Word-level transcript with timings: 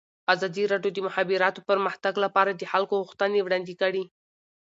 ازادي 0.33 0.63
راډیو 0.71 0.91
د 0.93 0.97
د 1.01 1.05
مخابراتو 1.07 1.59
پرمختګ 1.69 2.13
لپاره 2.25 2.51
د 2.53 2.61
خلکو 2.71 2.93
غوښتنې 3.03 3.39
وړاندې 3.43 3.73
کړي. 3.81 4.03